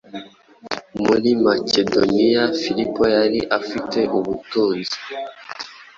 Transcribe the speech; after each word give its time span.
Muri 1.05 1.29
Makedoniya 1.45 2.43
Filipo 2.61 3.01
yari 3.15 3.39
afite 3.59 3.99
ubutunzi 4.17 4.97